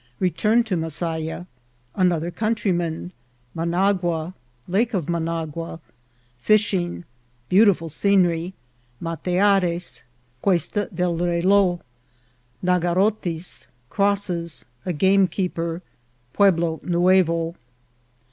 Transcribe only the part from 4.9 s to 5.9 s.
of Managua.—